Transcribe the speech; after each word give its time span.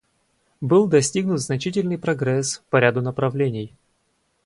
Был 0.61 0.87
достигнут 0.87 1.41
значительный 1.41 1.99
прогресс 1.99 2.63
по 2.71 2.77
ряду 2.77 3.01
направлений. 3.03 3.75